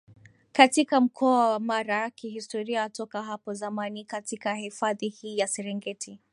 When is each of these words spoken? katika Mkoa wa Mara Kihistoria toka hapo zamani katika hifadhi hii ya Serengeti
katika 0.51 1.01
Mkoa 1.01 1.49
wa 1.49 1.59
Mara 1.59 2.09
Kihistoria 2.09 2.89
toka 2.89 3.23
hapo 3.23 3.53
zamani 3.53 4.05
katika 4.05 4.55
hifadhi 4.55 5.07
hii 5.09 5.37
ya 5.37 5.47
Serengeti 5.47 6.19